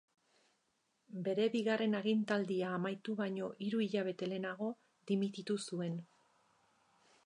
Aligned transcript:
Bere 1.27 1.45
bigarren 1.55 1.93
agintaldia 1.99 2.73
amaitu 2.79 3.17
baina 3.21 3.53
hiru 3.67 3.85
hilabete 3.87 4.33
lehenago 4.35 4.75
dimititu 5.13 5.63
zuen. 5.71 5.99